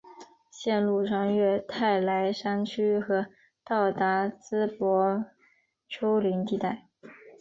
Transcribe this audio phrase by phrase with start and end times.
[0.49, 3.27] 线路穿越泰莱山区和
[3.63, 5.25] 到达淄博
[5.87, 6.87] 丘陵地带。